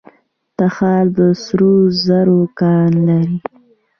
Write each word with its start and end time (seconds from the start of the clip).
تخار 0.57 1.05
د 1.17 1.19
سرو 1.43 1.73
زرو 2.05 2.39
کان 2.59 2.91
لري 3.07 3.37